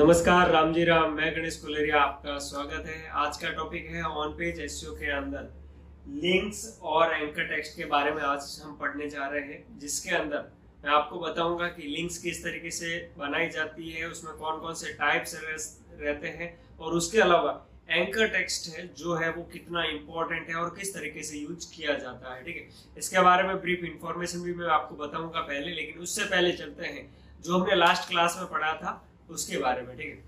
[0.00, 4.30] नमस्कार, राम जी राम। मैं गणेश कुलेरिया आपका स्वागत है। आज का टॉपिक है ऑन
[4.32, 5.48] पेज एसईओ के अंदर।
[6.20, 10.48] लिंक्स और एंकर टेक्स्ट के बारे में आज हम पढ़ने जा रहे हैं, जिसके अंदर
[10.84, 14.92] मैं आपको बताऊँगा कि लिंक्स किस तरीके से बनाई जाती है, उसमें कौन कौन से
[14.92, 17.52] टाइप्स रहते हैं, और उसके अलावा
[17.90, 21.98] एंकर टेक्स्ट है, जो है वो कितना इंपॉर्टेंट है और किस तरीके से यूज़ किया
[21.98, 22.66] जाता है, ठीक है?
[22.98, 27.06] इसके बारे में ब्रीफ इंफॉर्मेशन भी मैं आपको बताऊँगा पहले, लेकिन उससे पहले चलते हैं,
[27.44, 29.00] जो हमने लास्ट क्लास में पढ़ा था
[29.30, 30.22] उसके बारे में, ठीक है?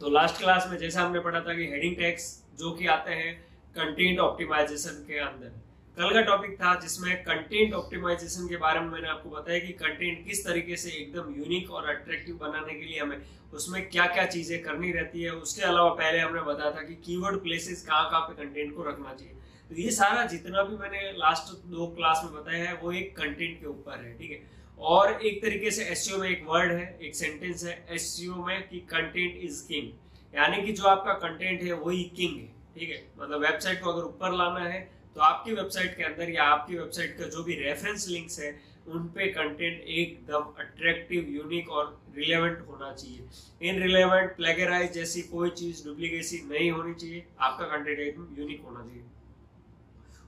[0.00, 2.24] तो लास्ट क्लास में जैसा हमने पढ़ा था कि हेडिंग टैक्स
[2.58, 3.34] जो कि आते हैं
[3.76, 5.52] कंटेंट ऑप्टिमाइजेशन के अंदर।
[5.96, 10.24] कल का टॉपिक था जिसमें कंटेंट ऑप्टिमाइजेशन के बारे में मैंने आपको बताया कि कंटेंट
[10.26, 13.16] किस तरीके से एकदम यूनिक और अट्रैक्टिव बनाने के लिए हमें
[13.52, 17.42] उसमें क्या क्या चीज़ें करनी रहती है। उसके अलावा पहले हमने बताया था कि कीवर्ड
[17.42, 19.34] प्लेसेस कहाँ कहाँ पे कंटेंट को रखना चाहिए।
[19.68, 23.60] तो ये सारा जितना भी मैंने लास्ट दो क्लास में बताया है, वो एक कंटेंट
[23.60, 24.42] के ऊपर है, ठीक है?
[24.78, 28.80] और एक तरीके से एस में एक वर्ड है, एक सेंटेंस है एस में कि
[28.90, 29.92] कंटेंट इज़ किंग
[30.32, 33.02] यानी कि जो आपका कंटेंट है, वही किंग है, ठीक है?
[33.18, 34.80] मतलब वेबसाइट को अगर ऊपर लाना है
[35.16, 38.50] तो आपकी वेबसाइट के अंदर या आपकी वेबसाइट का जो भी रेफरेंस लिंक्स है,
[38.88, 41.86] उन पे कंटेंट एकदम अट्रैक्टिव यूनिक और
[42.16, 43.68] रिलेवेंट होना चाहिए.
[43.68, 47.24] इन रिलेवेंट प्लेगराइज जैसी कोई चीज़ डुप्लीकेसी नहीं होनी चाहिए.
[47.40, 49.02] आपका कंटेंट एकदम यूनिक होना चाहिए.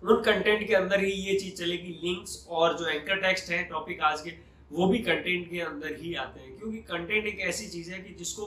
[0.06, 4.00] उन कंटेंट के अंदर ही ये चीज़ चलेगी। लिंक्स और जो एंकर टेक्स्ट है टॉपिक
[4.00, 4.30] आज के,
[4.72, 8.14] वो भी कंटेंट के अंदर ही आते हैं। क्योंकि कंटेंट एक ऐसी चीज़ है कि
[8.14, 8.46] जिसको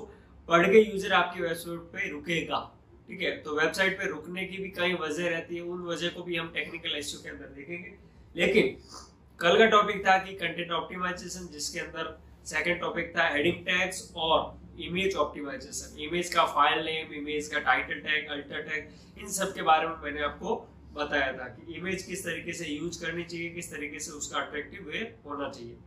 [0.49, 2.75] पढ़ के यूज़र आपकी वेबसाइट पे रुकेगा।
[3.07, 3.31] ठीक है?
[3.37, 6.51] तो वेबसाइट पे रुकने की भी कई वजह रहती है। उन वजह को भी हम
[6.53, 7.93] टेक्निकल इश्यू के अंदर देखेंगे।
[8.35, 8.77] लेकिन,
[9.39, 14.59] कल का टॉपिक था कि कंटेंट ऑप्टिमाइजेशन जिसके अंदर सेकंड टॉपिक था हेडिंग टैग्स और
[14.81, 19.61] इमेज ऑप्टिमाइजेशन इमेज का फ़ाइल नेम इमेज का टाइटल टैग अल्टर टैग इन सब के
[19.61, 20.55] बारे में मैंने आपको
[20.93, 24.87] बताया था कि इमेज किस तरीके से यूज़ करनी चाहिए, किस तरीके से उसका अट्रैक्टिव
[24.87, 25.77] वे होना चाहिए।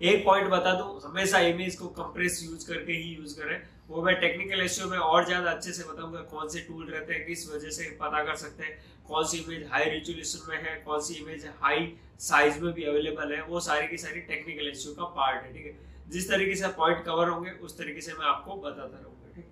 [0.00, 4.14] एक पॉइंट बता दो, हमेशा इमेज को कंप्रेस यूज़ करके ही यूज़ करें। वो मैं
[4.20, 7.70] टेक्निकल इश्यू में और ज़्यादा अच्छे से बताऊँगा कौन से टूल रहते हैं, किस वजह
[7.70, 11.46] से पता कर सकते हैं, कौन सी इमेज हाई रिजोल्यूशन में है, कौन सी इमेज
[11.60, 15.52] हाई साइज़ में भी अवेलेबल है। वो सारी की सारी टेक्निकल इश्यू का पार्ट है,
[15.52, 15.76] ठीक है?
[16.08, 19.46] जिस तरीके से पॉइंट कवर होंगे, उस तरीके से मैं आपको बताता रहूँगा, ठीक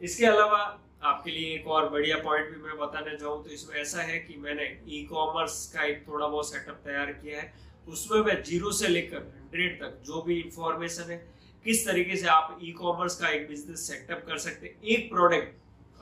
[0.00, 0.58] इसके अलावा
[1.00, 4.36] आपके लिए एक और बढ़िया पॉइंट भी मैं बताना चाहूँ तो इसमें ऐसा है कि
[4.38, 7.52] मैंने ई कॉमर्स का एक थोड़ा बहुत सेटअप तैयार किया है।
[7.88, 11.16] उसमें मैं ज़ीरो से लेकर हंड्रेड तक जो भी इंफॉर्मेशन है,
[11.64, 15.54] किस तरीके से आप ई कॉमर्स का एक बिज़नेस सेटअप कर सकते हैं। एक प्रोडक्ट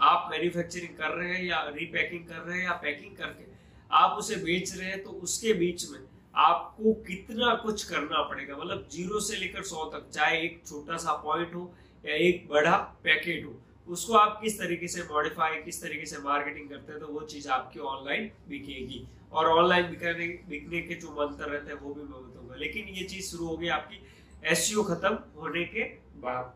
[0.03, 3.53] आप मैन्युफैक्चरिंग कर रहे हैं या रीपैकिंग कर रहे हैं या पैकिंग करके
[3.91, 5.99] आप उसे बेच रहे हैं तो उसके बीच में
[6.35, 11.13] आपको कितना कुछ करना पड़ेगा। मतलब ज़ीरो से लेकर सौ तक, चाहे एक छोटा सा
[11.25, 11.71] पॉइंट हो
[12.05, 13.53] या एक बड़ा पैकेट हो।
[13.87, 17.49] उसको आप किस तरीके से मॉडिफाई किस तरीके से मार्केटिंग करते हैं तो वो चीज़
[17.51, 22.21] आपकी ऑनलाइन बिकेगी। और ऑनलाइन बिकने बिकने के जो मंत्र रहते हैं, वो भी मैं
[22.23, 24.01] बताऊँगा। लेकिन ये चीज़ शुरू होगी आपकी
[24.45, 25.83] एस खत्म होने के
[26.23, 26.55] बाद।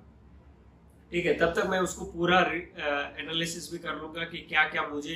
[1.12, 5.14] ठीक है, तब तक मैं उसको पूरा एनालिसिस भी कर लूँगा कि क्या क्या मुझे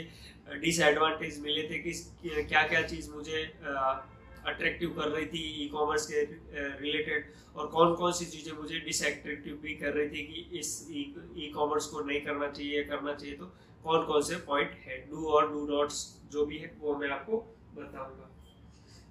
[0.61, 1.93] डिसएडवांटेज मिले थे कि
[2.44, 3.43] क्या क्या चीज़ मुझे
[4.47, 6.23] अट्रैक्टिव कर रही थी ई कॉमर्स के
[6.81, 11.50] रिलेटेड और कौन कौन सी चीज़ें मुझे डिसएट्रैक्टिव भी कर रही थी कि इस ई
[11.55, 13.53] कॉमर्स को नहीं करना चाहिए करना चाहिए तो
[13.85, 14.99] कौन कौन से पॉइंट है?
[15.11, 17.37] डू और डू नॉट्स जो भी है, वो मैं आपको
[17.77, 18.29] बताऊँगा।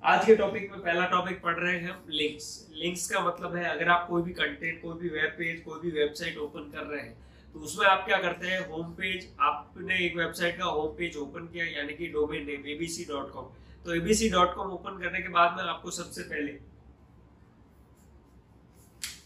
[0.03, 3.63] आज के टॉपिक में पहला टॉपिक पढ़ रहे हैं हम लिंक्स लिंक्स का मतलब है,
[3.65, 7.01] अगर आप कोई भी कंटेंट कोई भी वेब पेज कोई भी वेबसाइट ओपन कर रहे
[7.01, 7.15] हैं
[7.53, 8.59] तो उसमें आप क्या करते हैं?
[8.69, 13.05] होम पेज आपने एक वेबसाइट का होम पेज ओपन किया, यानी कि domain name ABC
[13.05, 13.49] dot com
[13.85, 16.51] तो एबीसी डॉट कॉम ओपन करने के बाद में आपको सबसे पहले,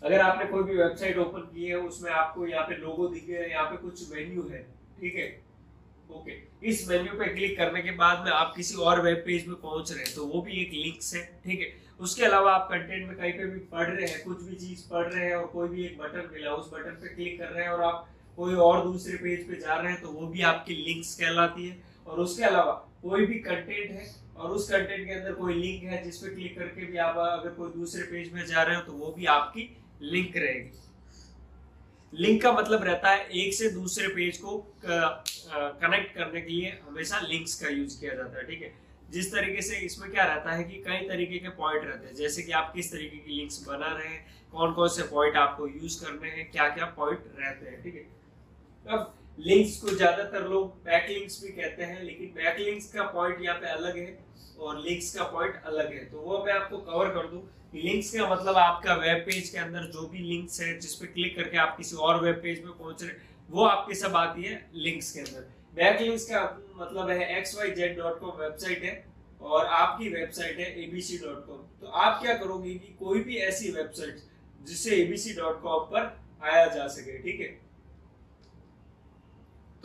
[0.04, 3.50] अगर आपने कोई भी वेबसाइट ओपन की है, उसमें आपको यहाँ पे लोगो दिखे है
[3.50, 4.62] यहाँ पे कुछ मेन्यू है,
[5.00, 5.28] ठीक है?
[6.10, 6.34] ओके
[6.70, 9.92] इस मेन्यू पे क्लिक करने के बाद में आप किसी और वेब पेज पे पहुँच
[9.92, 11.72] रहे हैं तो वो भी एक लिंक्स है, ठीक है?
[12.00, 15.06] उसके अलावा आप कंटेंट में कहीं पे भी पढ़ रहे हैं, कुछ भी चीज़ पढ़
[15.06, 17.72] रहे हैं और कोई भी एक बटन मिला, उस बटन पे क्लिक कर रहे हैं
[17.72, 18.08] और आप
[18.38, 21.78] कोई और दूसरे पेज पे जा रहे हैं तो वो भी आपकी लिंक्स कहलाती है।
[22.08, 26.04] और उसके अलावा कोई भी कंटेंट है और उस कंटेंट के अंदर कोई लिंक है
[26.04, 28.94] जिस पे क्लिक करके भी आप अगर कोई दूसरे पेज में जा रहे हो तो
[28.94, 29.70] वो भी आपकी
[30.04, 30.72] लिंक रहेगी।
[32.14, 37.20] लिंक का मतलब रहता है एक से दूसरे पेज को कनेक्ट करने के लिए हमेशा
[37.22, 38.74] लिंक्स का यूज़ किया जाता है, ठीक है?
[39.12, 42.44] जिस तरीके से इसमें क्या रहता है कि कई तरीके के पॉइंट रहते हैं, जैसे
[42.44, 46.04] कि आप किस तरीके की लिंक्स बना रहे हैं कौन कौन से पॉइंट आपको यूज़
[46.04, 48.06] करने हैं क्या क्या पॉइंट रहते हैं, ठीक है?
[48.88, 53.42] अब लिंक्स को ज़्यादातर लोग बैक लिंक्स भी कहते हैं, लेकिन बैक लिंक्स का पॉइंट
[53.42, 54.18] यहाँ पे अलग है
[54.60, 57.42] और लिंक्स का पॉइंट अलग है। तो वो मैं आपको कवर कर दूँ
[57.76, 61.36] लिंक्स का मतलब आपका वेब पेज के अंदर जो भी लिंक्स है, जिस पे क्लिक
[61.36, 65.12] करके आप किसी और वेब पेज में पहुँच रहे वो आपकी सब आती है लिंक्स
[65.12, 65.42] के अंदर।
[65.76, 66.44] बैक लिंक्स का
[66.76, 68.94] मतलब है X Y Z dot com website है
[69.42, 73.72] और आपकी वेबसाइट है एबीसी डॉट कॉम तो आप क्या करोगे कि कोई भी ऐसी
[73.72, 74.22] वेबसाइट
[74.62, 77.48] जिससे एबीसी डॉट कॉम पर आया जा सके, ठीक है?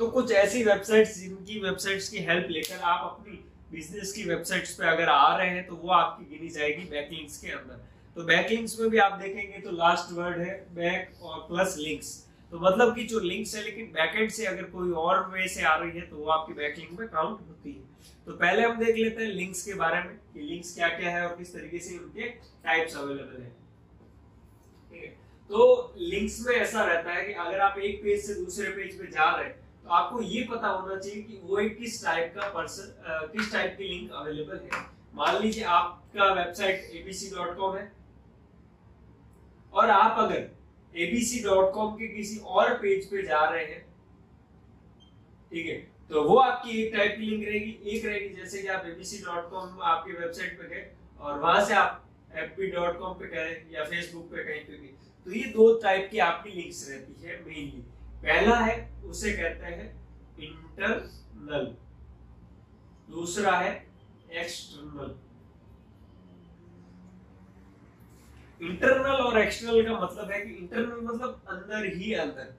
[0.01, 3.33] तो कुछ ऐसी वेबसाइट्स जिनकी वेबसाइट्स की हेल्प लेकर आप अपनी
[3.73, 7.51] बिज़नेस की वेबसाइट्स पे अगर आ रहे हैं तो वो आपकी गिनी जाएगी बैकलिंक्स के
[7.51, 7.83] अंदर।
[8.17, 12.09] तो बैकलिंक्स में भी आप देखेंगे तो लास्ट वर्ड है बैक और प्लस लिंक्स
[12.53, 15.77] तो मतलब कि जो लिंक्स है, लेकिन बैकएंड से अगर कोई और वे से आ
[15.77, 19.23] रही है तो वो आपकी बैकलिंक में काउंट होती है। तो पहले हम देख लेते
[19.23, 22.29] हैं लिंक्स के बारे में कि लिंक्स क्या क्या है और किस तरीके से उनके
[22.65, 23.51] टाइप्स अवेलेबल है।
[25.51, 29.07] तो लिंक्स में ऐसा रहता है कि अगर आप एक पेज से दूसरे पेज पे
[29.09, 32.49] जा रहे हैं तो आपको ये पता होना चाहिए कि वो एक किस टाइप का
[32.55, 34.83] पर्सन किस टाइप की लिंक अवेलेबल है।
[35.15, 37.91] मान लीजिए आपका वेबसाइट abc.com है।
[39.75, 40.49] और आप अगर
[40.95, 43.81] abc.com के किसी और पेज पे जा रहे हैं,
[45.53, 45.79] ठीक है
[46.11, 50.13] तो वो आपकी एक टाइप की लिंक रहेगी। एक रहेगी, जैसे कि आप abc.com आपकी
[50.13, 50.91] वेबसाइट पे गए
[51.21, 52.05] और वहाँ से आप
[52.39, 54.95] fb.com पे गए या फेसबुक पे कहीं पे गए
[55.27, 57.85] तो ये दो टाइप की आपकी लिंक्स रहती है मेनली
[58.23, 59.87] पहला है, उसे कहते हैं
[60.41, 61.77] इंटरनल।
[63.11, 63.87] दूसरा है,
[64.33, 65.15] एक्सटर्नल।
[68.67, 72.55] इंटरनल और एक्सटर्नल का मतलब है कि इंटरनल मतलब अंदर ही अंदर।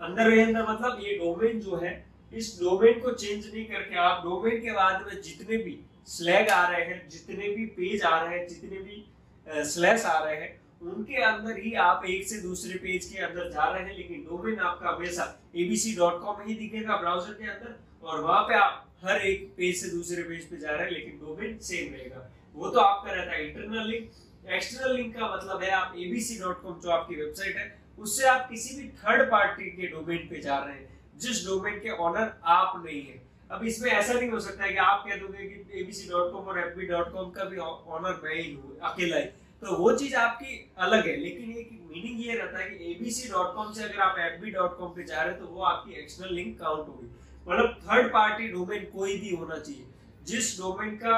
[0.00, 4.22] अंदर ही, अंदर मतलब ये डोमेन जो है, इस डोमेन को चेंज नहीं करके, आप
[4.24, 8.38] डोमेन के बाद में जितने भी स्लैग आ रहे हैं, जितने भी पेज आ रहे
[8.38, 9.04] हैं, जितने भी
[9.46, 13.64] स्लैश आ रहे हैं उनके अंदर ही आप एक से दूसरे पेज के अंदर जा
[13.64, 15.24] रहे हैं, लेकिन डोमेन आपका हमेशा
[15.56, 19.76] एबीसी डॉट कॉम ही दिखेगा ब्राउज़र के अंदर, और वहाँ पे आप हर एक पेज
[19.76, 23.32] से दूसरे पेज पे जा रहे हैं, लेकिन डोमेन सेम रहेगा। वो तो आपका रहता
[23.32, 24.10] है इंटरनल लिंक
[24.48, 27.66] एक्सटर्नल लिंक का मतलब है आप abc.com जो आपकी वेबसाइट है,
[27.98, 30.88] उससे आप किसी भी थर्ड पार्टी के डोमेन पे जा रहे हैं,
[31.18, 34.78] जिस डोमेन के ऑनर आप नहीं है। अब इसमें ऐसा नहीं हो सकता है कि
[34.78, 39.28] आप कह दोगे कि abc.com और fb.com का भी ऑनर मैं ही हूँ, अकेला ही।
[39.62, 43.82] तो वो चीज़ आपकी अलग है, लेकिन एक मीनिंग ये रहता है कि abc.com से
[43.84, 47.06] अगर आप fb.com पे जा रहे हैं तो वो आपकी एक्सटर्नल लिंक काउंट होगी।
[47.48, 49.84] मतलब थर्ड पार्टी डोमेन कोई भी होना चाहिए।
[50.24, 51.16] जिस डोमेन का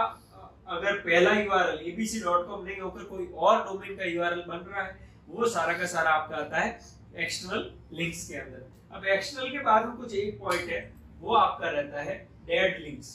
[0.68, 5.48] अगर पहला यूआरएल abc.com नहीं होकर कोई और डोमेन का यूआरएल बन रहा है, वो
[5.48, 6.78] सारा का सारा आपका आता है
[7.16, 8.66] एक्सटर्नल लिंक्स के अंदर।
[8.96, 10.80] अब एक्सटर्नल के बाद में कुछ एक पॉइंट है,
[11.20, 12.16] वो आपका रहता है
[12.46, 13.14] डेड लिंक्स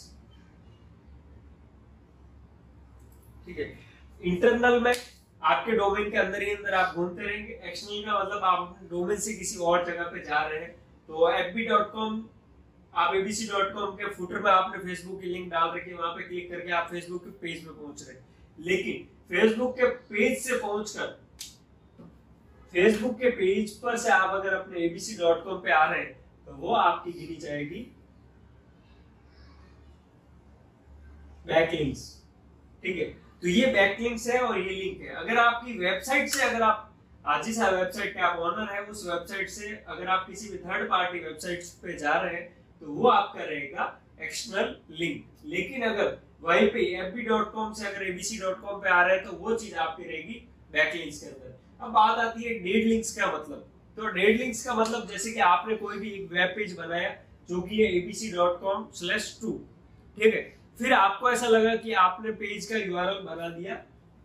[3.46, 3.66] ठीक है?
[4.22, 4.94] इंटरनल में
[5.42, 9.34] आपके डोमेन के अंदर ही अंदर आप घूमते रहेंगे। एक्सटर्नल का मतलब आप डोमेन से
[9.34, 10.72] किसी और जगह पे जा रहे हैं।
[11.10, 12.22] तो fb.com
[12.94, 16.50] आप abc.com के फुटर में आपने फेसबुक की लिंक डाल रखी है। वहाँ पे क्लिक
[16.52, 18.26] करके आप फेसबुक के पेज पे पहुँच रहे हैं।
[18.60, 21.20] लेकिन फेसबुक के पेज से पहुंचकर
[22.74, 26.14] फेसबुक के पेज पर से आप अगर अपने abc.com पे आ रहे हैं
[26.46, 27.80] तो वो आपकी गिनी जाएगी।
[31.48, 32.02] बैकलिंक्स
[32.84, 33.27] ठीक है?
[33.42, 36.84] तो ये बैकलिंक्स है और ये लिंक है। अगर आपकी वेबसाइट से अगर आप
[37.46, 41.20] जिस वेबसाइट के आप ऑनर है, उस वेबसाइट से अगर आप किसी भी थर्ड पार्टी
[41.20, 42.46] वेबसाइट पे जा रहे हैं
[42.82, 43.86] तो वो आपका रहेगा
[44.22, 49.32] एक्सटर्नल लिंक लेकिन अगर वहीं पे fb.com से अगर abc.com पे आ रहे हैं तो
[49.34, 50.34] वो चीज़ आपकी रहेगी
[50.72, 53.68] बैकलिंक्स के अंदर। अब बात आती है डेड लिंक्स का मतलब।
[53.98, 57.10] तो डेड लिंक्स का मतलब जैसे कि आपने कोई भी एक वेब पेज बनाया,
[57.50, 59.58] जो कि है abc.com/2
[60.18, 60.56] ठीक है?
[60.80, 63.76] फिर आपको ऐसा लगा कि आपने पेज का यूआरएल बना दिया,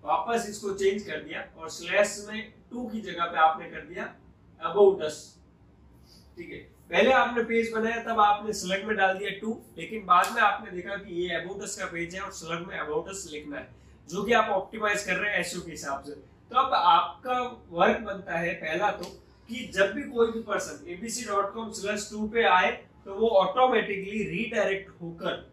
[0.04, 4.04] वापस इसको चेंज कर दिया और स्लैश में टू की जगह पे आपने कर दिया
[4.60, 5.18] अबाउट अस
[6.38, 6.58] ठीक है?
[6.90, 10.70] पहले आपने पेज बनाया, तब आपने स्लग में डाल दिया टू लेकिन बाद में आपने
[10.70, 13.68] देखा कि ये अबाउट अस का पेज है और स्लग में अबाउट अस लिखना है,
[14.08, 17.38] जो कि आप ऑप्टिमाइज कर रहे हैं एसईओ के हिसाब से। तो अब आपका
[17.70, 19.04] वर्क बनता है पहला तो
[19.50, 22.70] कि जब भी कोई भी पर्सन abc.com/2 पे आए
[23.04, 25.51] तो वो ऑटोमेटिकली रीडायरेक्ट होकर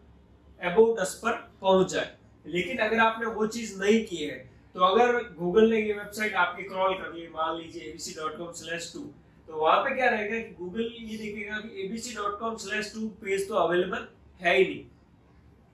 [0.62, 4.38] अबाउट अस पर पहुँच जाए। लेकिन अगर आपने वो चीज़ नहीं की है
[4.74, 8.52] तो अगर गूगल ने ये वेबसाइट आपकी क्रॉल कर ली, मान लीजिए ABC dot com
[8.54, 9.00] slash two
[9.48, 13.06] तो वहाँ पे क्या रहेगा कि गूगल ये देखेगा कि ABC dot com slash two
[13.22, 14.06] page तो अवेलेबल
[14.40, 14.84] है ही नहीं।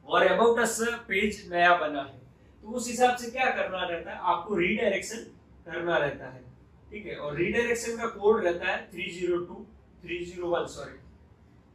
[0.07, 0.79] और अबाउट अस
[1.09, 2.21] पेज नया बना है।
[2.63, 4.19] तो उस हिसाब से क्या करना रहता है?
[4.19, 5.19] आपको रीडायरेक्शन
[5.67, 6.41] करना रहता है।
[6.91, 7.17] ठीक है?
[7.17, 9.67] और रीडायरेक्शन का कोड रहता है three zero two
[10.03, 10.99] three zero one sorry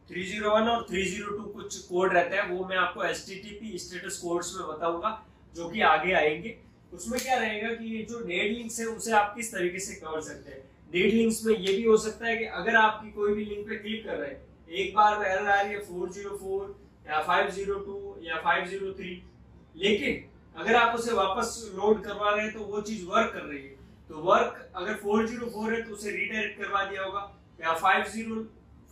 [0.10, 3.26] three zero one और थ्री ज़ीरो टू कुछ कोड रहता है, वो मैं आपको एस
[3.26, 5.12] स्टेटस कोड्स में बताऊँगा,
[5.56, 6.58] जो कि आगे आएँगे।
[6.94, 10.22] उसमें क्या रहेगा कि ये जो डेड लिंक्स है, उसे आप किस तरीके से कर
[10.22, 10.62] सकते हैं?
[10.92, 13.76] डेड लिंक्स में ये भी हो सकता है कि अगर आपकी कोई भी लिंक पे
[13.78, 16.76] क्लिक कर रहे हैं, एक बार एरर आ रही है फोर ज़ीरो फोर
[17.10, 19.22] या फाइव ज़ीरो टू या फाइव ज़ीरो थ्री,
[19.76, 20.24] लेकिन
[20.56, 23.76] अगर आप उसे वापस लोड करवा रहे हैं तो वो चीज़ वर्क कर रही है।
[24.10, 27.22] तो वर्क अगर फोर ज़ीरो फोर है तो उसे रिडायरेक्ट करवा दिया होगा,
[27.62, 28.36] या फाइव ज़ीरो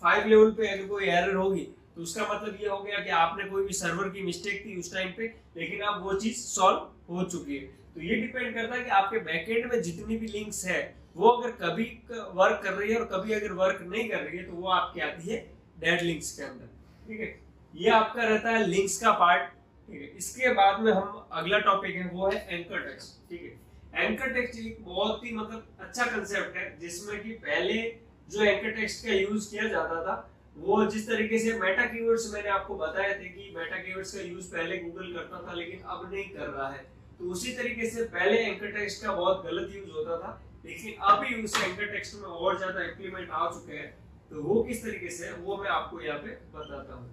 [0.02, 3.44] फाइव लेवल पे अगर कोई एरर होगी तो उसका मतलब ये हो गया कि आपने
[3.46, 7.24] कोई भी सर्वर की मिस्टेक थी उस टाइम पे, लेकिन अब वो चीज़ सॉल्व हो
[7.26, 7.66] चुकी है।
[7.96, 10.80] तो ये डिपेंड करता है कि आपके बैकएंड में जितनी भी लिंक्स है,
[11.16, 14.44] वो अगर कभी वर्क कर रही है और कभी अगर वर्क नहीं कर रही है
[14.44, 15.40] तो वो आपकी आती है
[15.80, 16.66] डेड लिंक्स के अंदर।
[17.08, 17.40] ठीक है?
[17.74, 19.50] ये आपका रहता है लिंक्स का पार्ट
[19.90, 20.08] ठीक है?
[20.18, 24.06] इसके बाद में हम अगला टॉपिक है, वो है एंकर टेक्स्ट ठीक है?
[24.06, 27.82] एंकर टेक्स्ट एक बहुत ही मतलब अच्छा कंसेप्ट है, जिसमें कि पहले
[28.30, 30.16] जो एंकर टेक्स्ट का यूज़ किया जाता था,
[30.58, 34.52] वो जिस तरीके से मेटा कीवर्ड्स मैंने आपको बताया थे कि मेटा कीवर्ड्स का यूज़
[34.54, 36.86] पहले गूगल करता था, लेकिन अब नहीं कर रहा है।
[37.20, 41.44] तो उसी तरीके से पहले एंकर टेक्स्ट का बहुत गलत यूज़ होता था, लेकिन अभी
[41.44, 43.90] उस एंकर टेक्स्ट में और ज़्यादा इम्प्लीमेंट आ चुके हैं।
[44.32, 47.08] तो वो किस तरीके से वो मैं आपको यहाँ पे बताता हूँ।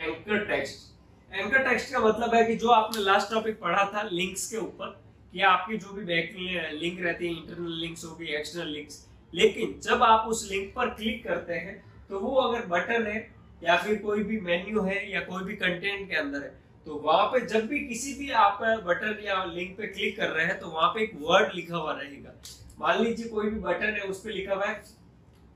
[0.00, 0.86] एंकर टेक्स्ट
[1.30, 5.00] एंकर टेक्स्ट का मतलब है कि जो आपने लास्ट टॉपिक पढ़ा था लिंक्स के ऊपर
[5.32, 6.34] कि आपकी जो भी बैक
[6.74, 10.90] लिंक रहती है इंटरनल लिंक्स हो होगी एक्सटर्नल लिंक्स लेकिन जब आप उस लिंक पर
[10.90, 13.18] क्लिक करते हैं तो वो अगर बटन है,
[13.62, 16.56] या फिर कोई भी मेन्यू है, या कोई भी कंटेंट के अंदर है
[16.86, 20.46] तो वहाँ पे जब भी किसी भी आप बटन या लिंक पे क्लिक कर रहे
[20.46, 22.34] हैं तो वहाँ पे एक वर्ड लिखा हुआ रहेगा।
[22.80, 24.82] मान लीजिए कोई भी बटन है, उस पर लिखा हुआ है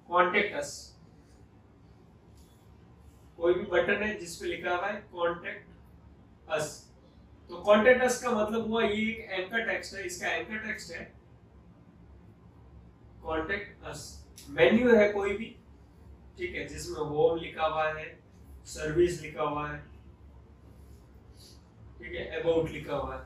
[0.08, 0.78] कॉन्टेक्ट अस
[3.36, 6.81] कोई भी बटन है जिसपे लिखा हुआ है कॉन्टेक्ट अस
[7.50, 11.12] तो कॉन्टेक्ट अस का मतलब हुआ ये एक एंकर टेक्स्ट है, इसका एंकर टेक्स्ट है
[13.22, 14.00] कॉन्टेक्ट अस
[14.50, 15.44] मेन्यू है कोई भी,
[16.38, 18.06] ठीक है, जिसमें होम लिखा हुआ है
[18.66, 19.78] सर्विस लिखा हुआ है,
[21.98, 23.20] ठीक है अबाउट लिखा हुआ है।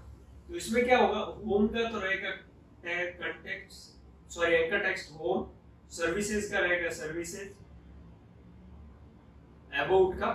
[0.49, 2.31] तो इसमें क्या होगा होम का तो रहेगा
[2.87, 3.73] contact
[4.33, 5.47] sorry anchor text home
[5.93, 7.49] services का रहेगा सर्विसेज़
[9.81, 10.27] अबाउट का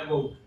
[0.00, 0.39] अबाउट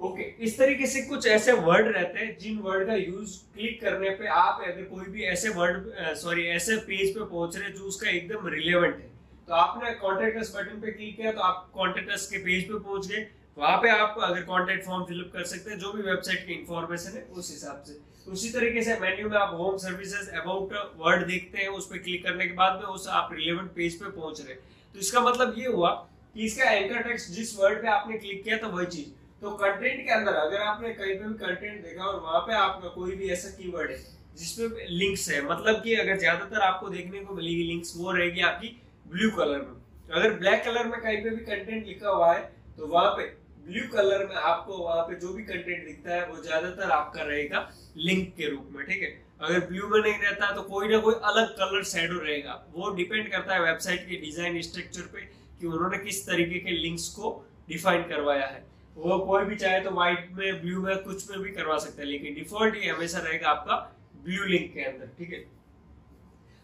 [0.00, 3.80] ओके okay, इस तरीके से कुछ ऐसे वर्ड रहते हैं जिन वर्ड का यूज़ क्लिक
[3.80, 5.88] करने पे आप अगर कोई भी ऐसे वर्ड
[6.18, 9.08] सॉरी ऐसे पेज पे पहुँच रहे जो उसका एकदम रिलेवेंट है।
[9.48, 13.26] तो आपने कॉन्टेक्ट बटन पे क्लिक किया तो आप कॉन्टेक्ट के पेज पे पहुँच गए।
[13.56, 17.16] वहाँ पे आप अगर कॉन्टेक्ट फॉर्म फिलअप कर सकते हैं जो भी वेबसाइट की इंफॉर्मेशन
[17.16, 18.00] है उस हिसाब से।
[18.32, 22.24] उसी तरीके से मेन्यू में आप होम सर्विसेज़ अबाउट वर्ड देखते हैं उस पर क्लिक
[22.24, 25.66] करने के बाद में उस आप रिलेवेंट पेज पे पहुँच रहे तो इसका मतलब ये
[25.68, 25.90] हुआ
[26.34, 29.98] कि इसका एंकर टेक्स्ट जिस वर्ड पे आपने क्लिक किया था वही चीज़। तो कंटेंट
[29.98, 33.28] के अंदर, अगर आपने कहीं पे भी कंटेंट देखा और वहाँ पे आपका कोई भी
[33.30, 33.96] ऐसा कीवर्ड है,
[34.38, 38.68] जिसपे लिंक्स है मतलब कि अगर ज़्यादातर आपको देखने को मिलेगी लिंक्स वो रहेगी आपकी
[39.06, 39.76] ब्लू कलर में।
[40.12, 42.40] अगर ब्लैक कलर में कहीं पे भी कंटेंट लिखा हुआ है
[42.78, 43.24] तो वहाँ पे
[43.66, 47.68] ब्लू कलर में आपको वहाँ पे जो भी कंटेंट दिखता है, वो ज़्यादातर आपका रहेगा
[47.98, 49.08] लिंक के रूप में, ठीक है?
[49.40, 53.30] अगर ब्लू में नहीं रहता तो कोई ना कोई अलग कलर शेडो रहेगा। वो डिपेंड
[53.32, 55.20] करता है वेबसाइट के डिज़ाइन स्ट्रक्चर पे
[55.60, 57.30] कि उन्होंने किस तरीके के लिंक्स को
[57.68, 58.66] डिफाइन करवाया है।
[58.98, 62.08] वो कोई भी चाहे तो व्हाइट में ब्लू में, कुछ में भी करवा सकता है,
[62.08, 63.76] लेकिन डिफ़ॉल्ट ये हमेशा रहेगा आपका
[64.24, 65.44] ब्लू लिंक के अंदर, ठीक है?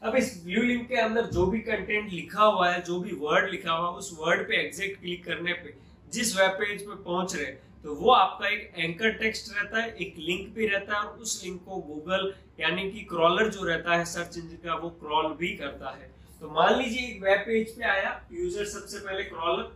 [0.02, 3.50] अब इस ब्लू लिंक के अंदर जो भी कंटेंट लिखा हुआ है, जो भी वर्ड
[3.50, 5.74] लिखा हुआ है, उस वर्ड पे एग्जैक्ट क्लिक करने पे,
[6.12, 7.52] जिस वेब पेज पे पहुँच रहे
[7.84, 11.42] तो वो आपका एक एंकर टेक्स्ट रहता है, एक लिंक भी रहता है, और उस
[11.44, 15.48] लिंक को गूगल यानी कि क्रॉलर जो रहता है सर्च इंजन का, वो क्रॉल भी
[15.56, 16.10] करता है।
[16.42, 19.72] तो मान लीजिए एक वेब पेज पे आया यूज़र सबसे पहले क्रॉलर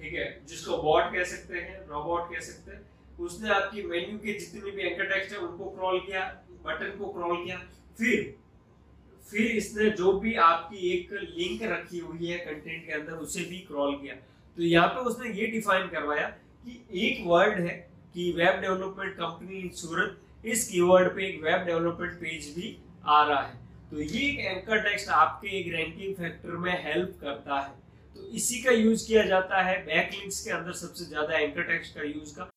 [0.00, 0.26] ठीक है?
[0.46, 2.86] जिसको बॉट कह सकते हैं रोबोट कह सकते हैं।
[3.18, 6.24] उसने आपकी मेन्यू के जितने भी एंकर टेक्स्ट है, उनको क्रॉल किया
[6.64, 7.56] बटन को क्रॉल किया।
[7.98, 8.34] फिर
[9.30, 13.58] फिर इसने जो भी आपकी एक लिंक रखी हुई है कंटेंट के अंदर, उसे भी
[13.58, 14.14] क्रॉल किया।
[14.56, 16.26] तो यहाँ पे उसने ये डिफाइन करवाया
[16.64, 17.74] कि एक वर्ड है
[18.14, 23.22] कि web development company in Surat इस कीवर्ड पे एक वेब डेवलपमेंट पेज भी आ
[23.28, 27.87] रहा है। तो ये एक एंकर टेक्स्ट आपके एक रैंकिंग फैक्टर में हेल्प करता है।
[28.17, 32.09] तो इसी का यूज किया जाता है बैकलिंक्स के अंदर सबसे ज्यादा एंकर टेक्स्ट का
[32.09, 32.49] यूज का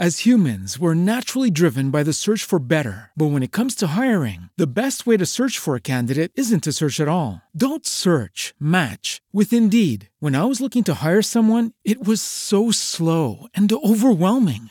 [0.00, 3.10] As humans, we're naturally driven by the search for better.
[3.16, 6.62] But when it comes to hiring, the best way to search for a candidate isn't
[6.62, 7.42] to search at all.
[7.64, 10.08] Don't search, match with Indeed.
[10.20, 14.70] When I was looking to hire someone, it was so slow and overwhelming.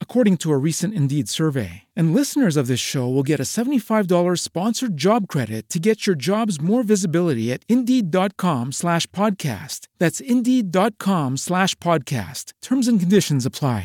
[0.00, 1.84] according to a recent Indeed survey.
[1.96, 6.16] And listeners of this show will get a $75 sponsored job credit to get your
[6.16, 9.88] jobs more visibility at Indeed.com slash podcast.
[9.98, 12.52] That's Indeed.com slash podcast.
[12.60, 13.80] Terms and conditions apply.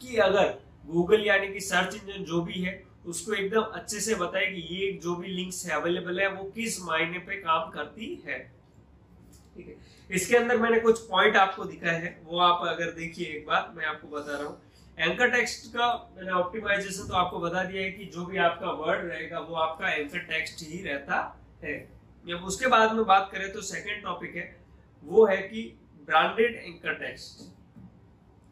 [0.00, 0.48] कि अगर
[0.92, 2.72] Google यानी कि search engine जो भी है
[3.06, 6.80] उसको एकदम अच्छे से बताए कि ये जो भी लिंक्स है अवेलेबल है वो किस
[6.84, 8.38] मायने पे काम करती है
[9.54, 9.76] ठीक है
[10.10, 13.84] इसके अंदर मैंने कुछ पॉइंट आपको दिखाए हैं वो आप अगर देखिए एक बार मैं
[13.86, 14.60] आपको बता रहा हूँ
[14.97, 19.05] एंकर टेक्स्ट का मैंने ऑप्टिमाइजेशन तो आपको बता दिया है कि जो भी आपका वर्ड
[19.05, 21.19] रहेगा, वो आपका एंकर टेक्स्ट ही रहता
[21.63, 21.77] है।
[22.25, 24.55] जब उसके बाद में बात करें तो सेकेंड टॉपिक है,
[25.03, 25.61] वो है कि
[26.07, 27.43] ब्रांडेड एंकर टेक्स्ट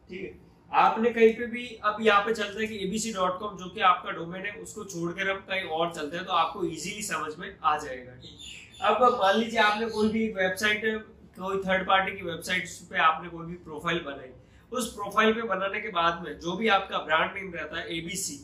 [0.09, 0.33] ठीक है?
[0.71, 3.81] आपने कहीं पे भी, अब यहाँ पे चलता है कि एबीसी डॉट कॉम जो कि
[3.83, 7.55] आपका डोमेन है, उसको छोड़कर हम कहीं और चलते हैं तो आपको इजीली समझ में
[7.63, 8.11] आ जाएगा।
[8.83, 10.81] अब मान लीजिए आपने कोई भी वेबसाइट
[11.37, 14.27] कोई थर्ड पार्टी की वेबसाइट पे आपने कोई भी प्रोफ़ाइल बनाई
[14.71, 18.37] उस प्रोफ़ाइल पे बनाने के बाद में जो भी आपका ब्रांड नेम रहता है एबीसी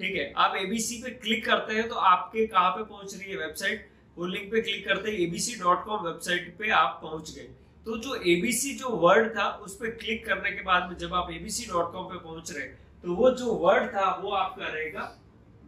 [0.00, 0.32] ठीक है?
[0.36, 4.26] आप एबीसी पे क्लिक करते हैं तो आपके कहाँ पे पहुँच रही है वेबसाइट वो
[4.26, 7.48] लिंक पे क्लिक करते हैं एबीसी डॉट कॉम वेबसाइट पे आप पहुँच गए।
[7.86, 11.30] तो जो एबीसी जो वर्ड था, उस पर क्लिक करने के बाद में जब आप
[11.32, 12.66] एबीसी डॉट कॉम पे पहुँच रहे
[13.04, 15.02] तो वो जो वर्ड था, वो आपका रहेगा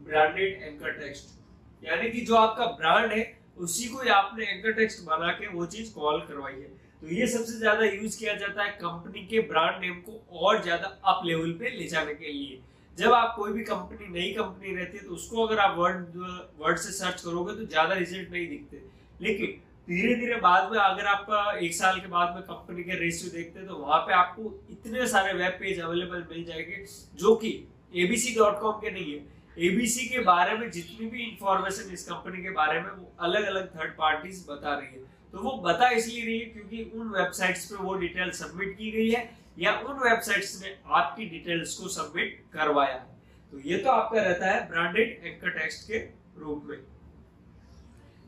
[0.06, 1.36] ब्रांडेड एंकर टेक्स्ट
[1.82, 3.22] यानी कि जो आपका ब्रांड है,
[3.58, 6.70] उसी को आपने एंकर टेक्स्ट बना के वो चीज़ कॉल करवाई है।
[7.02, 10.86] तो ये सबसे ज़्यादा यूज़ किया जाता है कंपनी के ब्रांड नेम को और ज़्यादा
[11.06, 12.58] अप लेवल पे ले जाने के लिए।
[12.98, 16.16] जब आप कोई भी कंपनी, नई कंपनी रहती है तो उसको अगर आप वर्ड
[16.60, 18.82] वर्ड से सर्च करोगे तो ज़्यादा रिज़ल्ट नहीं दिखते।
[19.20, 21.26] लेकिन धीरे धीरे बाद में अगर आप
[21.62, 25.06] एक साल के बाद में कंपनी के रेशियो देखते हैं तो वहाँ पे आपको इतने
[25.08, 26.84] सारे वेब पेज अवेलेबल मिल जाएँगे,
[27.14, 27.52] जो कि
[27.96, 29.20] एबीसी डॉट कॉम के नहीं है।
[29.66, 33.68] एबीसी के बारे में जितनी भी इंफॉर्मेशन इस कंपनी के बारे में, वो अलग अलग
[33.76, 37.76] थर्ड पार्टीज़ बता रही है। तो वो बता इसलिए रही है क्योंकि उन वेबसाइट्स पे
[37.76, 42.94] वो डिटेल सबमिट की गई है, या उन वेबसाइट्स ने आपकी डिटेल्स को सबमिट करवाया
[42.94, 43.16] है।
[43.52, 45.98] तो ये तो आपका रहता है ब्रांडेड एंकर टेक्स्ट के
[46.40, 46.76] रूप में।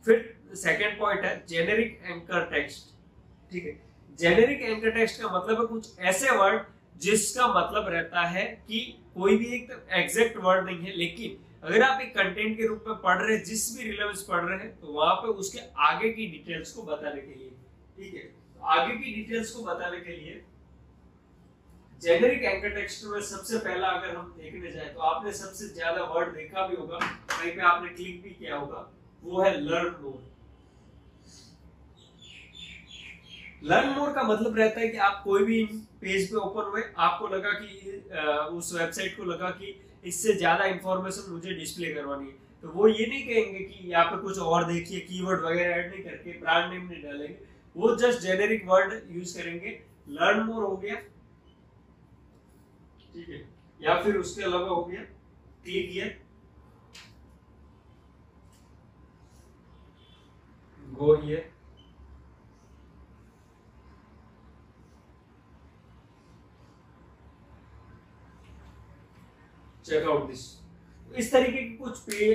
[0.06, 2.92] फिर सेकेंड पॉइंट है जेनेरिक एंकर टेक्स्ट
[3.52, 3.78] ठीक है?
[4.18, 6.62] जेनेरिक एंकर टेक्स्ट का मतलब है कुछ ऐसे वर्ड
[7.00, 8.80] जिसका मतलब रहता है कि
[9.14, 12.96] कोई भी एक एग्जैक्ट वर्ड नहीं है, लेकिन अगर आप एक कंटेंट के रूप में
[12.98, 16.26] पढ़ रहे हैं, जिस भी रिलेवेंस पढ़ रहे हैं तो वहाँ पे उसके आगे की
[16.28, 17.50] डिटेल्स को बताने के लिए,
[17.98, 18.20] ठीक है?
[18.20, 20.42] तो आगे की डिटेल्स को बताने के लिए
[22.02, 26.34] जेनेरिक एंकर टेक्स्ट में सबसे पहला अगर हम देखने जाए तो आपने सबसे ज़्यादा वर्ड
[26.34, 26.98] देखा भी होगा,
[27.30, 28.90] कहीं पे आपने क्लिक भी किया होगा,
[29.22, 30.28] वो है लर्न मोर
[33.64, 35.62] लर्न मोर का मतलब रहता है कि आप कोई भी
[36.00, 39.72] पेज पे ओपन हुए, आपको लगा कि उस वेबसाइट को लगा कि
[40.04, 44.20] इससे ज़्यादा इंफॉर्मेशन मुझे डिस्प्ले करवानी है। तो वो ये नहीं कहेंगे कि यहाँ पे
[44.22, 47.36] कुछ और देखिए कीवर्ड वगैरह ऐड नहीं करके ब्रांड नेम नहीं डालेंगे।
[47.76, 49.78] वो जस्ट जेनेरिक वर्ड यूज़ करेंगे।
[50.10, 50.94] लर्न मोर हो गया।
[53.14, 53.44] ठीक है?
[53.80, 56.18] या फिर उसके अलावा हो गया। Click here
[60.98, 61.42] go here
[69.90, 70.48] check out this
[71.18, 72.32] इस तरीके के कुछ पे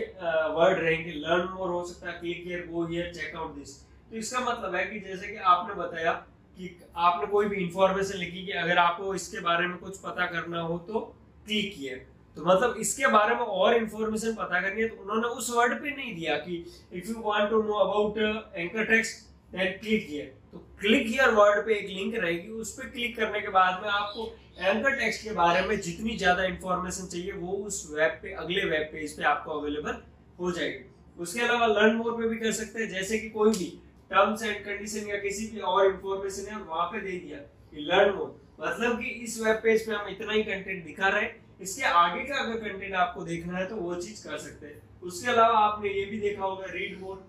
[0.56, 3.76] वर्ड रहेंगे। लर्न मोर हो सकता है click here go here check out this
[4.10, 6.12] तो इसका मतलब है कि जैसे कि आपने बताया
[6.58, 6.70] कि
[7.06, 10.78] आपने कोई भी इंफॉर्मेशन लिखी कि अगर आपको इसके बारे में कुछ पता करना हो
[10.88, 11.00] तो
[11.46, 12.06] क्लिक हियर
[12.38, 15.92] तो मतलब इसके बारे में और इन्फॉर्मेशन पता करनी है तो उन्होंने उस वर्ड पे
[15.92, 16.58] नहीं दिया कि
[16.94, 18.18] if you want to know about
[18.56, 23.16] anchor text click here तो क्लिक हियर वर्ड पे एक लिंक रहेगी, उस पर क्लिक
[23.18, 24.26] करने के बाद में आपको
[24.58, 28.90] एंकर टेक्स्ट के बारे में जितनी ज़्यादा इंफॉर्मेशन चाहिए, वो उस वेब पे, अगले वेब
[28.92, 30.02] पेज पे आपको अवेलेबल
[30.40, 30.84] हो जाएगी।
[31.18, 33.68] उसके अलावा लर्न मोर पे भी कर सकते हैं, जैसे कि कोई भी
[34.12, 38.16] टर्म्स एंड कंडीशन या किसी भी और इंफॉर्मेशन है, वहाँ पे दे दिया कि लर्न
[38.16, 41.84] मोर मतलब कि इस वेब पेज पे हम इतना ही कंटेंट दिखा रहे हैं, इसके
[41.86, 45.58] आगे का अगर कंटेंट आपको देखना है तो वो चीज़ कर सकते हैं। उसके अलावा
[45.60, 47.24] आपने ये भी देखा होगा रीड मोर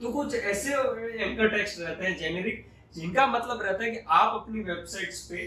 [0.00, 4.60] तो कुछ ऐसे एंकर टेक्स्ट रहते हैं जेनेरिक जिनका मतलब रहता है कि आप अपनी
[4.62, 5.46] वेबसाइट्स पे,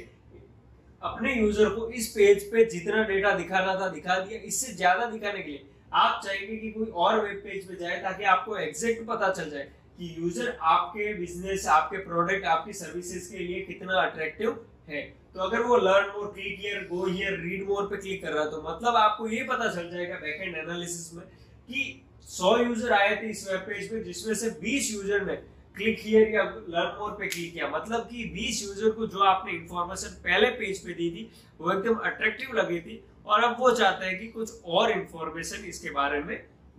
[1.02, 5.42] अपने यूज़र को इस पेज पे जितना डेटा दिखाना था, दिखा दिया। इससे ज़्यादा दिखाने
[5.42, 9.30] के लिए आप चाहेंगे कि कोई और वेब पेज पे जाए ताकि आपको एग्जैक्ट पता
[9.32, 9.64] चल जाए
[9.98, 15.02] कि यूज़र आपके बिज़नेस आपके प्रोडक्ट आपकी सर्विसेज़ के लिए कितना अट्रैक्टिव है।
[15.34, 18.44] तो अगर वो learn more click here go here read more पे क्लिक कर रहा
[18.44, 23.16] है तो मतलब आपको ये पता चल जाएगा बैकएंड एनालिसिस में कि 100 यूज़र आए
[23.16, 25.36] थे इस वेब पेज पे, जिसमें से 20 यूज़र ने
[25.78, 29.52] क्लिक हियर या लर्न मोर पे क्लिक किया। मतलब कि 20 यूज़र को जो आपने
[29.54, 34.06] इंफॉर्मेशन पहले पेज पे दी थी, वो एकदम अट्रैक्टिव लगी थी और अब वो चाहता
[34.06, 36.36] है कि कुछ और इंफॉर्मेशन इसके बारे में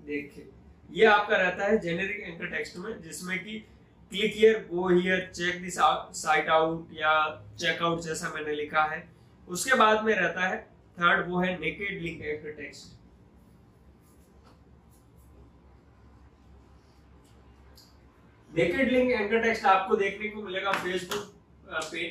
[0.06, 0.48] देखे।
[0.90, 3.58] ये आपका रहता है जेनेरिक एंकर टेक्स्ट में, जिसमें कि
[4.12, 5.78] click here go here check this
[6.16, 7.14] site out या
[7.60, 9.02] चेकआउट जैसा मैंने लिखा है।
[9.48, 10.58] उसके बाद में रहता है
[10.98, 12.92] थर्ड वो है naked link anchor text
[18.56, 21.22] naked link anchor text आपको देखने को मिलेगा फेसबुक
[21.92, 22.02] पे।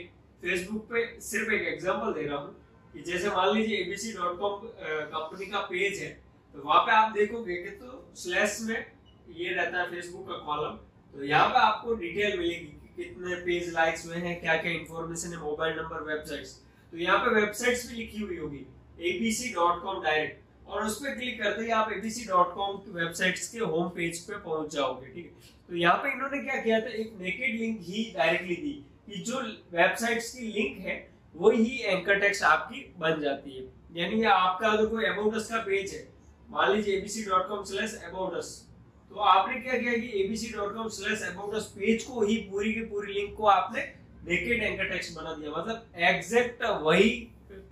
[0.44, 2.56] फेसबुक पे सिर्फ़ एक एग्जांपल दे रहा हूँ
[2.94, 4.66] कि जैसे मान लीजिए abc.com
[5.14, 6.10] कंपनी का पेज है
[6.56, 10.76] तो वहाँ पे आप देखोगे कि तो स्लैश में ये रहता है फेसबुक का कॉलम
[11.14, 15.34] तो यहाँ पे आपको डिटेल मिलेगी कि कितने पेज लाइक्स हुए हैं क्या क्या इंफॉर्मेशन
[15.34, 16.52] है मोबाइल नंबर वेबसाइट्स
[16.94, 18.66] तो यहाँ पे वेबसाइट्स भी लिखी हुई होगी।
[19.10, 23.60] एबीसी डॉट कॉम डायरेक्ट और उस पर क्लिक करते ही आप abc.com की वेबसाइट्स के
[23.60, 25.52] होम पेज पे पहुँच जाओगे, ठीक है?
[25.70, 26.90] तो यहाँ पे इन्होंने क्या किया था?
[26.90, 28.74] एक नेकेड लिंक ही डायरेक्टली दी
[29.08, 29.42] कि जो
[29.74, 30.96] वेबसाइट्स की लिंक है,
[31.36, 33.64] वही एंकर टेक्स्ट आपकी बन जाती है।
[33.96, 36.08] यानी आपका अगर कोई अबाउट का पेज है,
[36.50, 38.42] मान लीजिए abc.com स्लैश अबाउट
[39.12, 43.36] तो आपने क्या किया कि abc.com स्लैश अबाउट पेज को ही पूरी की पूरी लिंक
[43.38, 43.82] को आपने
[44.28, 47.10] नेकेड एंकर टेक्स्ट बना दिया। मतलब एग्जैक्ट वही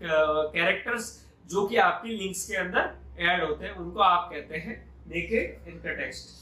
[0.04, 1.10] कैरेक्टर्स
[1.52, 4.76] जो कि आपकी लिंक्स के अंदर ऐड होते हैं, उनको आप कहते हैं
[5.08, 6.40] नेकेड एंकर टेक्स्ट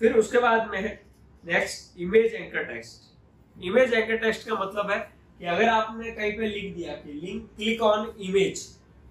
[0.00, 1.00] फिर उसके बाद में है
[1.44, 4.98] next image anchor text image anchor text का मतलब है
[5.38, 8.66] कि अगर आपने कहीं पे लिख दिया कि लिंक क्लिक ऑन इमेज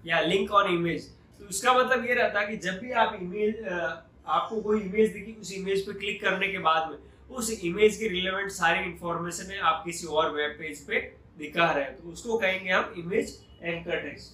[0.06, 1.08] या लिंक ऑन इमेज
[1.40, 5.32] तो इसका मतलब ये रहता है कि जब भी आप इमेज आपको कोई इमेज दिखी
[5.40, 6.98] उस इमेज पे क्लिक करने के बाद में,
[7.30, 11.00] उस इमेज के रिलेवेंट सारी इंफॉर्मेशन है आप किसी और वेब पेज पे
[11.40, 14.32] दिखा रहे हैं। तो उसको कहेंगे हम इमेज एंकर टेक्स्ट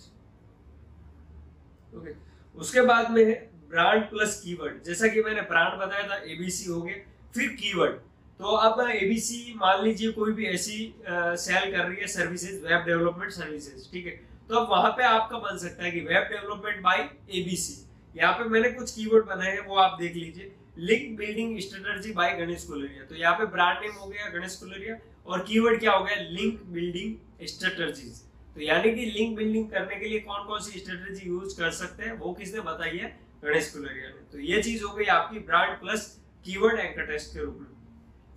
[1.97, 2.13] ओके
[2.55, 3.35] उसके बाद में है
[3.71, 7.03] ब्रांड प्लस कीवर्ड जैसा कि मैंने ब्रांड बताया था एबीसी हो गए
[7.35, 7.95] फिर कीवर्ड
[8.41, 13.33] तो अब एबीसी मान लीजिए कोई भी ऐसी सेल कर रही है सर्विसेज़ वेब डेवलपमेंट
[13.33, 14.13] सर्विसेज़ ठीक है?
[14.49, 16.99] तो अब वहाँ पे आपका बन सकता है कि वेब डेवलपमेंट बाय
[17.33, 17.75] एबीसी
[18.15, 22.35] यहाँ पे मैंने कुछ कीवर्ड बनाए हैं, वो आप देख लीजिए। Link building strategy by
[22.39, 26.05] Ganesh Kulariya तो यहाँ पे ब्रांड नेम हो गया गणेश कुलरिया और कीवर्ड क्या हो
[26.05, 26.17] गया?
[26.17, 28.21] लिंक बिल्डिंग स्ट्रेटर्जीज
[28.55, 32.05] तो यानी कि लिंक बिल्डिंग करने के लिए कौन कौन सी स्ट्रेटजी यूज़ कर सकते
[32.05, 32.13] हैं?
[32.13, 33.09] वो किसने बताई है?
[33.45, 36.07] गणेश कुलरिया ने। तो ये चीज़ हो गई आपकी brand plus
[36.45, 37.67] keyword anchor text के रूप में।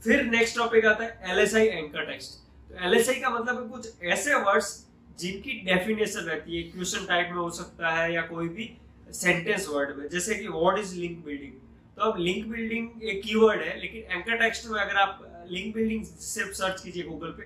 [0.02, 2.38] फिर नेक्स्ट टॉपिक आता है एलएसआई एंकर टेक्स्ट
[2.70, 4.76] तो एलएसआई का मतलब है कुछ ऐसे वर्ड्स
[5.20, 8.70] जिनकी डेफिनेशन रहती है। क्वेश्चन टाइप में हो सकता है या कोई भी
[9.14, 11.54] सेंटेंस वर्ड में। जैसे कि व्हाट इज़ लिंक बिल्डिंग
[11.98, 16.04] तो अब लिंक बिल्डिंग एक कीवर्ड है, लेकिन एंकर टेक्स्ट में अगर आप लिंक बिल्डिंग
[16.04, 17.44] सिर्फ़ सर्च कीजिए गूगल पे।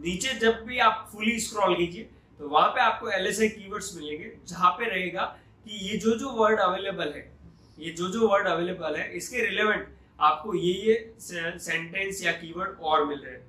[0.00, 2.08] नीचे जब भी आप फुली स्क्रॉल कीजिए
[2.40, 5.22] तो वहाँ पे आपको एल एस मिलेंगे, जहाँ पे रहेगा
[5.66, 7.30] कि ये जो जो वर्ड अवेलेबल है,
[7.78, 9.86] ये जो जो वर्ड अवेलेबल है, इसके रिलेवेंट
[10.18, 13.44] आपको ये ये सेंटेंस या कीवर्ड और मिल रहे हैं।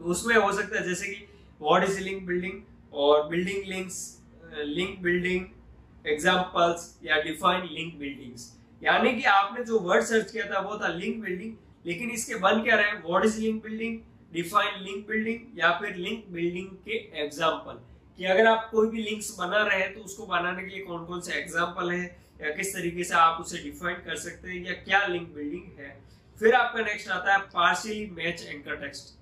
[0.00, 1.26] तो उसमें हो सकता है, जैसे कि
[1.60, 2.62] व्हाट इज़ लिंक बिल्डिंग
[2.94, 3.96] और building links
[4.56, 5.46] link building
[6.06, 8.52] examples या डिफाइन लिंक बिल्डिंग्स
[8.82, 11.54] यानी कि आपने जो वर्ड सर्च किया था, वो था लिंक बिल्डिंग
[11.88, 12.92] लेकिन इसके बन क्या रहे?
[13.00, 13.98] What is link building
[14.32, 17.78] define link building या फिर लिंक बिल्डिंग के एग्ज़ाम्पल
[18.18, 21.04] कि अगर आप कोई भी लिंक्स बना रहे हैं तो उसको बनाने के लिए कौन
[21.06, 22.04] कौन से एग्ज़ाम्पल है,
[22.40, 25.96] या किस तरीके से आप उसे डिफाइन कर सकते हैं, या क्या लिंक बिल्डिंग है।
[26.40, 29.16] फिर आपका नेक्स्ट आता है partially match anchor text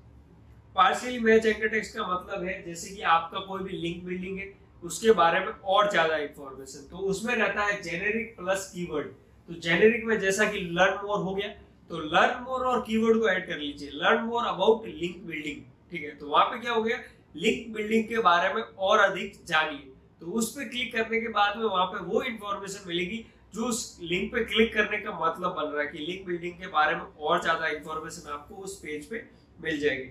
[0.77, 4.53] partially match anchor text का मतलब है, जैसे कि आपका कोई भी लिंक बिल्डिंग है,
[4.83, 9.07] उसके बारे में और ज़्यादा इंफॉर्मेशन तो उसमें रहता है जेनेरिक प्लस कीवर्ड
[9.49, 11.49] तो जेनेरिक में जैसा कि लर्न मोर हो गया
[11.91, 16.03] तो लर्न मोर और कीवर्ड को ऐड कर लीजिए। Learn more about link building ठीक
[16.03, 16.11] है?
[16.11, 16.99] तो वहाँ पे क्या हो गया?
[17.37, 21.57] लिंक बिल्डिंग के बारे में और अधिक जानिए। तो उस पर क्लिक करने के बाद
[21.57, 25.67] में वहाँ पे वो इंफॉर्मेशन मिलेगी जो उस लिंक पे क्लिक करने का मतलब बन
[25.67, 29.23] रहा है कि लिंक बिल्डिंग के बारे में और ज़्यादा इंफॉर्मेशन आपको उस पेज पे
[29.59, 30.09] मिल जाएगी।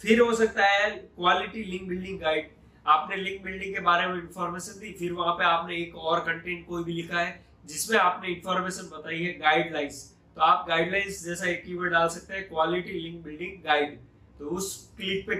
[0.00, 2.48] फिर हो सकता है क्वालिटी लिंक बिल्डिंग गाइड
[2.86, 6.66] आपने लिंक बिल्डिंग के बारे में इंफॉर्मेशन दी, फिर वहाँ पे आपने एक और कंटेंट
[6.68, 10.02] कोई भी लिखा है, जिसमें आपने इंफॉर्मेशन बताई है गाइडलाइंस
[10.36, 13.98] तो आप गाइडलाइंस जैसा एक कीवर्ड डाल सकते हैं क्वालिटी लिंक बिल्डिंग गाइड
[14.38, 15.34] तो उस क्लिक पे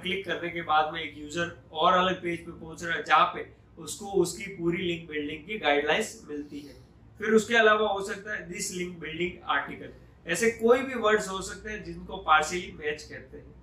[0.00, 3.26] क्लिक करने के बाद में एक यूज़र और अलग पेज पे पहुँच रहा है, जहाँ
[3.34, 3.46] पे
[3.78, 6.74] उसको उसकी पूरी लिंक बिल्डिंग की गाइडलाइंस मिलती है।
[7.20, 9.92] फिर उसके अलावा हो सकता है दिस लिंक बिल्डिंग आर्टिकल
[10.26, 13.54] ऐसे कोई भी वर्ड्स हो सकते हैं जिनको पार्शियली मैच कहते हैं।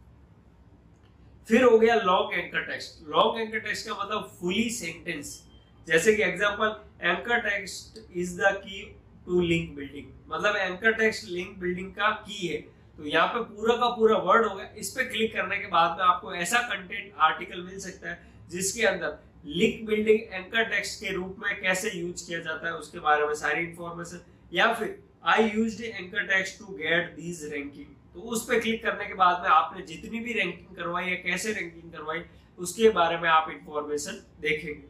[1.48, 5.42] फिर हो गया long anchor text long anchor text का मतलब फुली सेंटेंस
[5.88, 8.84] जैसे कि example anchor text is the key
[9.26, 12.58] to link building मतलब एंकर टेक्स्ट लिंक बिल्डिंग का की है।
[12.98, 15.98] तो यहाँ पे पूरा का पूरा वर्ड हो गया इस पे क्लिक करने के बाद
[15.98, 21.14] में आपको ऐसा कंटेंट आर्टिकल मिल सकता है, जिसके अंदर लिंक बिल्डिंग एंकर टेक्स्ट के
[21.14, 24.22] रूप में कैसे यूज़ किया जाता है, उसके बारे में सारी इंफॉर्मेशन
[24.54, 29.06] या फिर I use anchor text to get these ranking तो उस पर क्लिक करने
[29.06, 32.22] के बाद में आपने जितनी भी रैंकिंग करवाई है कैसे रैंकिंग करवाई,
[32.58, 34.82] उसके बारे में आप इंफॉर्मेशन देखेंगे।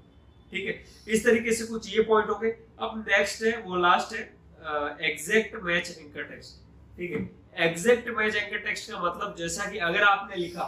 [0.51, 0.73] ठीक है?
[1.07, 4.23] इस तरीके से कुछ ये पॉइंट हो गए अब नेक्स्ट है, वो लास्ट है
[5.09, 7.29] एग्जैक्ट मैच एंकर टेक्स्ट ठीक है?
[7.65, 10.65] एग्जैक्ट मैच एंकर टेक्स्ट का मतलब जैसा कि अगर आपने लिखा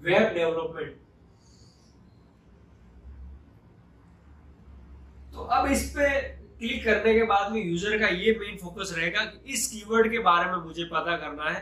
[0.00, 0.96] वेब डेवलपमेंट
[5.32, 6.08] तो अब इस पे
[6.58, 10.18] क्लिक करने के बाद में यूज़र का ये मेन फोकस रहेगा कि इस कीवर्ड के
[10.26, 11.60] बारे में मुझे पता करना है।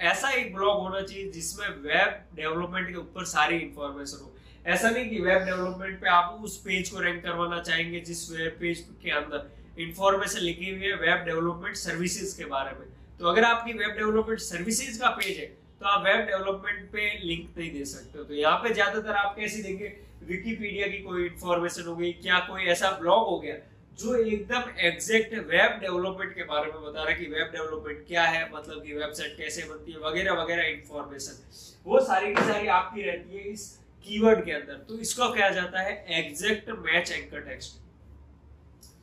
[0.00, 4.34] ऐसा एक ब्लॉग होना चाहिए जिसमें वेब डेवलपमेंट के ऊपर सारी इंफॉर्मेशन हो।
[4.66, 8.56] ऐसा नहीं कि वेब डेवलपमेंट पे आप उस पेज को रैंक करवाना चाहेंगे जिस वेब
[8.60, 12.86] पेज के अंदर इंफॉर्मेशन लिखी हुई है वेब डेवलपमेंट सर्विसेज़ के बारे में।
[13.20, 15.46] तो अगर आपकी वेब डेवलपमेंट सर्विसेज़ का पेज है
[15.80, 19.62] तो आप वेब डेवलपमेंट पे लिंक नहीं दे सकते तो यहाँ पे ज़्यादातर आप कैसे
[19.62, 23.54] देंगे विकीपीडिया की कोई इंफॉर्मेशन हो गई, क्या कोई ऐसा ब्लॉग हो गया
[23.98, 28.24] जो एकदम एग्जैक्ट वेब डेवलपमेंट के बारे में बता रहा है कि वेब डेवलपमेंट क्या
[28.24, 31.42] है मतलब कि वेबसाइट कैसे बनती है, वगैरह वगैरह इंफॉर्मेशन
[31.86, 33.66] वो सारी की सारी आपकी रहती है इस
[34.06, 35.94] कीवर्ड के अंदर। तो इसको कहा जाता है?
[36.18, 37.76] एग्जैक्ट मैच एंकर टेक्स्ट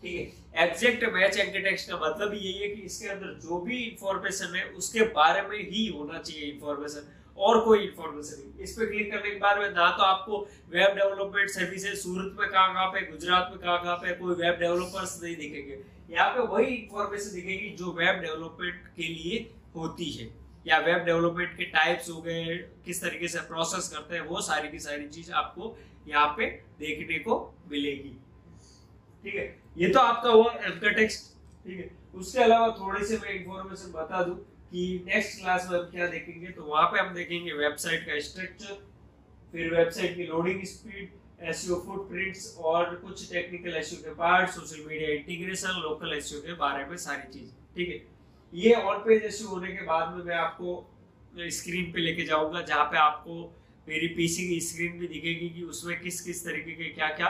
[0.01, 0.65] ठीक है?
[0.65, 4.63] एग्जैक्ट मैच एंकर टेक्स्ट का मतलब यही है कि इसके अंदर जो भी इंफॉर्मेशन है,
[4.71, 9.29] उसके बारे में ही होना चाहिए इंफॉर्मेशन और कोई इंफॉर्मेशन नहीं। इस पर क्लिक करने
[9.29, 10.37] के बाद में ना तो आपको
[10.69, 14.59] वेब डेवलपमेंट सर्विसेज़ सूरत में कहाँ कहाँ पे, गुजरात में कहाँ कहाँ पे कोई वेब
[14.59, 19.39] डेवलपर्स नहीं दिखेंगे। यहाँ पे वही इंफॉर्मेशन दिखेगी जो वेब डेवलपमेंट के लिए
[19.75, 20.29] होती है।
[20.67, 24.69] या वेब डेवलपमेंट के टाइप्स हो गए, किस तरीके से प्रोसेस करते हैं, वो सारी
[24.69, 26.45] की सारी चीज़ आपको यहाँ पे
[26.79, 27.37] देखने को
[27.71, 28.17] मिलेगी।
[29.23, 29.45] ठीक है?
[29.77, 31.33] ये तो आपका हुआ एंकर टेक्स्ट
[31.65, 31.89] ठीक है?
[32.15, 34.35] उसके अलावा थोड़ी सी मैं इंफॉर्मेशन बता दूँ।
[34.71, 38.73] कि नेक्स्ट क्लास में हम क्या देखेंगे तो वहाँ पे हम देखेंगे वेबसाइट का स्ट्रक्चर
[39.51, 45.09] फिर वेबसाइट की लोडिंग स्पीड एसईओ फुटप्रिंट्स और कुछ टेक्निकल एसईओ के part social media
[45.13, 48.01] integration local SEO के बारे में सारी चीज़। ठीक है?
[48.53, 50.75] ये ऑन पेज एसईओ होने के बाद में मैं आपको
[51.51, 53.33] स्क्रीन पे लेके जाऊँगा, जहाँ पे आपको
[53.87, 57.29] मेरी पीसी की स्क्रीन भी दिखेगी कि उसमें किस किस तरीके के क्या क्या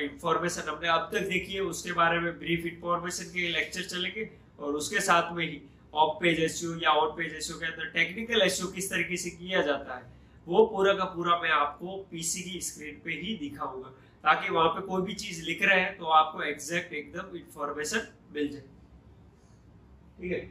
[0.00, 4.74] इंफॉर्मेशन हमने अब तक देखी है। उसके बारे में ब्रीफ इंफॉर्मेशन के लेक्चर चलेंगे और
[4.74, 5.60] उसके साथ में ही
[5.94, 9.62] ऑफ़ पेज एसयू या ऑन पेज एसयू के अंदर टेक्निकल एसयू किस तरीके से किया
[9.62, 10.02] जाता है,
[10.46, 13.88] वो पूरा का पूरा मैं आपको पीसी की स्क्रीन पे ही दिखाऊँगा,
[14.24, 18.48] ताकि वहाँ पे कोई भी चीज़ लिख रहे हैं तो आपको एग्जैक्ट एकदम इंफॉर्मेशन मिल
[18.48, 18.62] जाए।
[20.18, 20.48] ठीक है?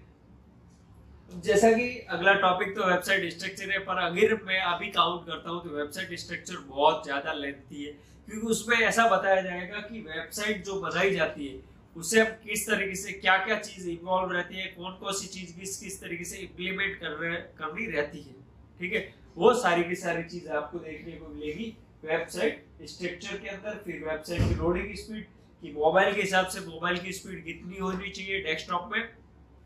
[1.31, 5.63] जैसा कि अगला टॉपिक तो वेबसाइट स्ट्रक्चर है, पर अगर मैं अभी काउंट करता हूँ
[5.63, 7.91] तो वेबसाइट स्ट्रक्चर बहुत ज़्यादा लेंथी है,
[8.27, 11.57] क्योंकि उसमें ऐसा बताया जाएगा कि वेबसाइट जो बनाई जाती है
[11.95, 15.53] उससे अब किस तरीके से क्या क्या चीज़ इन्वॉल्व रहती है कौन कौन सी चीज़
[15.59, 18.33] किस किस तरीके से इम्प्लीमेंट कर रहे करनी रहती है,
[18.79, 19.01] ठीक है?
[19.37, 24.41] वो सारी की सारी चीज़ आपको देखने को मिलेगी वेबसाइट स्ट्रक्चर के अंदर, फिर वेबसाइट
[24.49, 25.25] की लोडिंग स्पीड
[25.63, 29.01] कि मोबाइल के हिसाब से मोबाइल की स्पीड कितनी होनी चाहिए डेस्कटॉप में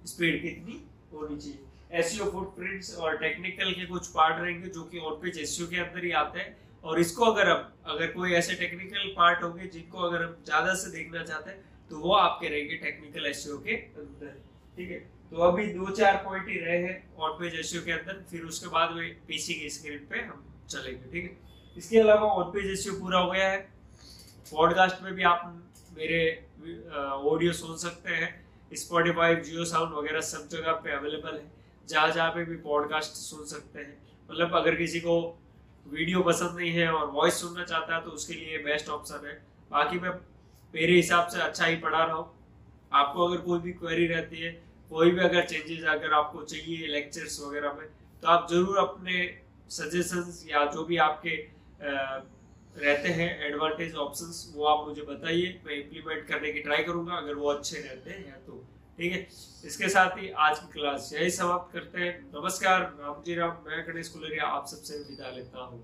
[0.08, 0.82] स्पीड कितनी
[1.14, 5.68] होनी चाहिए। एसईओ फुटप्रिंट्स और टेक्निकल के कुछ पार्ट रहेंगे जो कि ऑन पेज एसईओ
[5.68, 9.68] के अंदर ही आते हैं। और इसको अगर हम, अगर कोई ऐसे टेक्निकल पार्ट होंगे
[9.68, 11.62] जिनको अगर हम ज़्यादा से देखना चाहते हैं
[11.93, 14.29] तो वो आपके रहेंगे टेक्निकल एसईओ के अंदर,
[14.77, 14.97] ठीक है?
[15.32, 18.67] तो अभी दो चार पॉइंट ही रहे हैं ऑन पेज एसईओ के अंदर, फिर उसके
[18.67, 21.38] बाद में पीसी की स्क्रीन पे हम चलेंगे, ठीक है?
[21.77, 23.60] इसके अलावा ऑन पेज एसईओ पूरा हो गया है।
[24.51, 25.45] पॉडकास्ट में भी आप
[25.97, 26.19] मेरे
[26.97, 28.32] ऑडियो सुन सकते हैं।
[28.77, 31.51] स्पॉटिफाई जियो साउंड वगैरह सब जगह पे अवेलेबल है।
[31.89, 33.97] जहाँ जहाँ पे भी पॉडकास्ट सुन सकते हैं।
[34.29, 35.21] मतलब अगर किसी को
[35.88, 39.41] वीडियो पसंद नहीं है और वॉइस सुनना चाहता है तो उसके लिए बेस्ट ऑप्शन है।
[39.71, 40.12] बाकी मैं
[40.74, 42.32] मेरे हिसाब से अच्छा ही पढ़ा रहा हूँ।
[42.92, 44.52] आपको अगर कोई भी क्वेरी रहती है,
[44.92, 47.88] कोई भी अगर चेंजेस अगर आपको चाहिए लेक्चर्स वगैरह में
[48.24, 49.24] तो आप ज़रूर अपने
[49.72, 51.36] सजेशंस या जो भी आपके
[51.82, 57.36] रहते हैं एडवांटेज ऑप्शंस वो आप मुझे बताइए। मैं इम्प्लीमेंट करने की ट्राई करूँगा, अगर
[57.36, 58.64] वो अच्छे रहते हैं या तो।
[58.98, 59.28] ठीक है?
[59.66, 63.88] इसके साथ ही आज की क्लास यही समाप्त करते हैं। नमस्कार राम जी राम, मैं
[63.88, 65.84] गणेश कुलरिया, आप सबसे विदा लेता हूँ।